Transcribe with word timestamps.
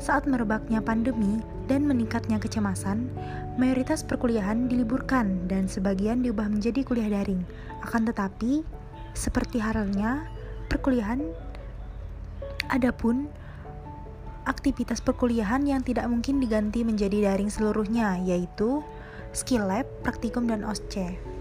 Saat 0.00 0.24
merebaknya 0.24 0.80
pandemi 0.80 1.44
dan 1.68 1.84
meningkatnya 1.84 2.40
kecemasan, 2.40 3.12
mayoritas 3.60 4.00
perkuliahan 4.00 4.64
diliburkan 4.64 5.44
dan 5.44 5.68
sebagian 5.68 6.24
diubah 6.24 6.48
menjadi 6.48 6.88
kuliah 6.88 7.20
daring. 7.20 7.44
Akan 7.84 8.08
tetapi, 8.08 8.64
seperti 9.12 9.60
halnya 9.60 10.24
perkuliahan, 10.72 11.20
adapun 12.72 13.28
aktivitas 14.48 15.04
perkuliahan 15.04 15.68
yang 15.68 15.84
tidak 15.84 16.08
mungkin 16.08 16.40
diganti 16.40 16.80
menjadi 16.80 17.28
daring 17.28 17.52
seluruhnya, 17.52 18.24
yaitu 18.24 18.80
skill 19.36 19.68
lab, 19.68 19.84
praktikum, 20.00 20.48
dan 20.48 20.64
OSCE. 20.64 21.37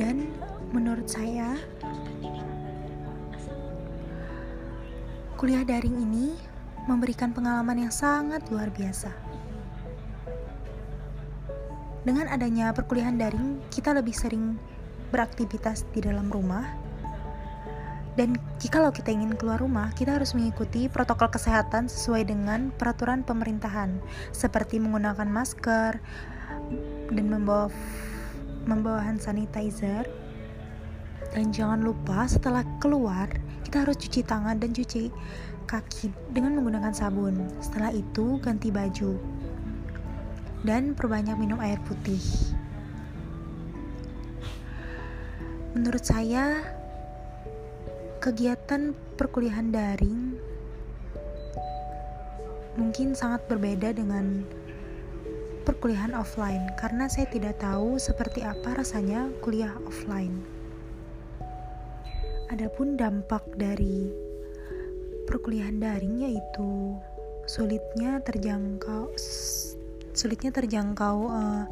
Dan 0.00 0.32
menurut 0.72 1.06
saya, 1.06 1.60
kuliah 5.36 5.64
daring 5.64 5.96
ini 6.00 6.32
memberikan 6.88 7.36
pengalaman 7.36 7.86
yang 7.86 7.92
sangat 7.92 8.42
luar 8.48 8.72
biasa. 8.72 9.12
Dengan 12.00 12.32
adanya 12.32 12.72
perkuliahan 12.72 13.20
daring, 13.20 13.60
kita 13.68 13.92
lebih 13.92 14.16
sering 14.16 14.56
beraktivitas 15.12 15.84
di 15.92 16.00
dalam 16.00 16.32
rumah. 16.32 16.64
Dan 18.18 18.34
jikalau 18.58 18.90
kita 18.90 19.14
ingin 19.14 19.38
keluar 19.38 19.62
rumah, 19.62 19.94
kita 19.94 20.18
harus 20.18 20.34
mengikuti 20.34 20.90
protokol 20.90 21.30
kesehatan 21.30 21.86
sesuai 21.86 22.26
dengan 22.26 22.74
peraturan 22.74 23.22
pemerintahan, 23.22 24.02
seperti 24.34 24.82
menggunakan 24.82 25.30
masker 25.30 26.02
dan 27.14 27.26
membawa 27.30 27.70
membawa 28.66 29.06
hand 29.06 29.22
sanitizer. 29.22 30.04
Dan 31.30 31.54
jangan 31.54 31.86
lupa 31.86 32.26
setelah 32.26 32.66
keluar 32.82 33.30
kita 33.62 33.86
harus 33.86 33.94
cuci 34.02 34.26
tangan 34.26 34.58
dan 34.58 34.74
cuci 34.74 35.14
kaki 35.70 36.10
dengan 36.34 36.58
menggunakan 36.58 36.90
sabun. 36.90 37.38
Setelah 37.62 37.94
itu 37.94 38.42
ganti 38.42 38.74
baju 38.74 39.14
dan 40.66 40.92
perbanyak 40.98 41.38
minum 41.38 41.62
air 41.62 41.78
putih. 41.86 42.20
Menurut 45.78 46.02
saya 46.02 46.66
kegiatan 48.20 48.92
perkuliahan 49.16 49.72
daring 49.72 50.36
mungkin 52.76 53.16
sangat 53.16 53.48
berbeda 53.48 53.96
dengan 53.96 54.44
perkuliahan 55.64 56.12
offline 56.12 56.68
karena 56.76 57.08
saya 57.08 57.32
tidak 57.32 57.56
tahu 57.64 57.96
seperti 57.96 58.44
apa 58.44 58.76
rasanya 58.76 59.32
kuliah 59.40 59.72
offline. 59.88 60.36
Adapun 62.52 63.00
dampak 63.00 63.40
dari 63.56 64.12
perkuliahan 65.24 65.80
daring 65.80 66.20
yaitu 66.20 66.92
sulitnya 67.48 68.20
terjangkau 68.20 69.16
sulitnya 70.12 70.52
terjangkau 70.52 71.24
uh, 71.24 71.64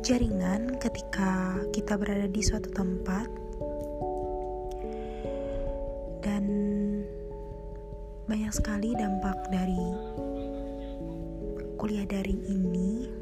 jaringan 0.00 0.80
ketika 0.80 1.60
kita 1.76 2.00
berada 2.00 2.24
di 2.24 2.40
suatu 2.40 2.72
tempat 2.72 3.49
dan 6.40 7.04
banyak 8.24 8.52
sekali 8.56 8.96
dampak 8.96 9.36
dari 9.52 9.84
kuliah 11.76 12.08
daring 12.08 12.40
ini 12.48 13.12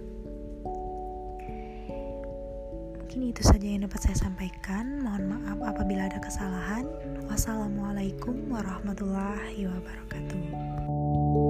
Mungkin 2.99 3.33
itu 3.33 3.41
saja 3.41 3.65
yang 3.65 3.89
dapat 3.89 4.05
saya 4.05 4.29
sampaikan. 4.29 5.01
Mohon 5.01 5.25
maaf 5.33 5.59
apabila 5.75 6.12
ada 6.12 6.21
kesalahan. 6.21 6.84
Wassalamualaikum 7.25 8.53
warahmatullahi 8.53 9.65
wabarakatuh. 9.65 11.48